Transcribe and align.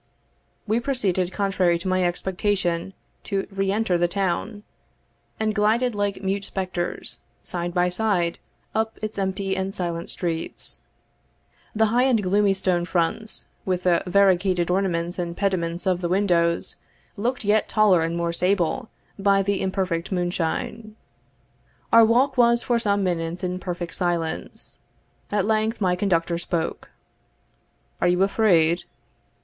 We 0.65 0.79
proceeded, 0.79 1.31
contrary 1.31 1.77
to 1.77 1.87
my 1.87 2.03
expectation, 2.03 2.95
to 3.25 3.45
re 3.51 3.71
enter 3.71 3.99
the 3.99 4.07
town, 4.07 4.63
and 5.39 5.53
glided 5.53 5.93
like 5.93 6.23
mute 6.23 6.45
spectres, 6.45 7.19
side 7.43 7.71
by 7.71 7.89
side, 7.89 8.39
up 8.73 8.97
its 9.03 9.19
empty 9.19 9.55
and 9.55 9.71
silent 9.71 10.09
streets. 10.09 10.81
The 11.75 11.93
high 11.93 12.05
and 12.05 12.23
gloomy 12.23 12.55
stone 12.55 12.83
fronts, 12.83 13.45
with 13.63 13.83
the 13.83 14.01
variegated 14.07 14.71
ornaments 14.71 15.19
and 15.19 15.37
pediments 15.37 15.85
of 15.85 16.01
the 16.01 16.09
windows, 16.09 16.77
looked 17.15 17.45
yet 17.45 17.69
taller 17.69 18.01
and 18.01 18.17
more 18.17 18.33
sable 18.33 18.89
by 19.19 19.43
the 19.43 19.61
imperfect 19.61 20.11
moonshine. 20.11 20.95
Our 21.93 22.05
walk 22.05 22.37
was 22.39 22.63
for 22.63 22.79
some 22.79 23.03
minutes 23.03 23.43
in 23.43 23.59
perfect 23.59 23.93
silence. 23.93 24.79
At 25.31 25.45
length 25.45 25.79
my 25.79 25.95
conductor 25.95 26.39
spoke. 26.39 26.89
"Are 28.01 28.07
you 28.07 28.23
afraid?" 28.23 28.85